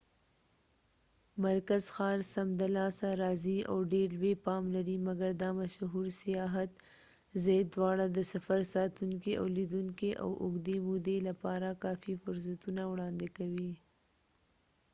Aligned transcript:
مرکز 1.45 1.83
ښار 1.95 2.17
سمدلاسه 2.33 3.09
رازې 3.23 3.57
او 3.71 3.77
ډير 3.93 4.09
لوې 4.17 4.33
پام 4.45 4.63
لرې 4.75 4.95
مګر 5.07 5.31
دا 5.43 5.49
مشهور 5.61 6.05
سیاحت 6.21 6.71
ځای 7.43 7.61
دواړه 7.73 8.05
د 8.11 8.19
سفر 8.31 8.59
ساتونکي 8.75 9.33
او 9.39 9.45
لیدونکي 9.57 10.09
د 10.13 10.19
اوږدې 10.43 10.77
مودې 10.87 11.17
لپاره 11.27 11.79
کافی 11.83 12.13
فرصتونه 12.23 12.81
وړاندې 12.91 13.27
کوي 13.37 13.73